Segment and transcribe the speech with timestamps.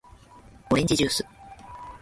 [0.71, 1.23] おれんじじゅーす